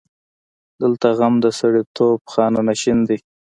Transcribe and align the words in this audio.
دلته 0.81 1.07
غم 1.17 1.33
د 1.43 1.47
سړیتوب 1.59 2.19
خانه 2.31 2.61
نشین 2.69 2.97
دی. 3.07 3.17